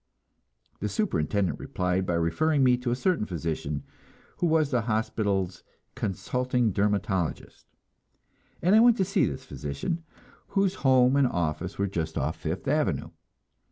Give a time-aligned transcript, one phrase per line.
[0.79, 3.83] The superintendent replied by referring me to a certain physician,
[4.37, 7.67] who was the hospital's "consulting dermatologist,"
[8.63, 10.03] and I went to see this physician,
[10.57, 13.11] whose home and office were just off Fifth Avenue.